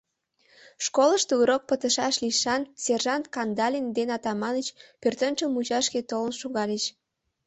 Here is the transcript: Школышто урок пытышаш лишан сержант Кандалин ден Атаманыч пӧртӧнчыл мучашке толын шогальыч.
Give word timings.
Школышто 0.85 1.33
урок 1.41 1.61
пытышаш 1.69 2.15
лишан 2.23 2.61
сержант 2.83 3.25
Кандалин 3.35 3.87
ден 3.97 4.09
Атаманыч 4.17 4.67
пӧртӧнчыл 5.01 5.49
мучашке 5.53 5.99
толын 6.09 6.33
шогальыч. 6.41 6.83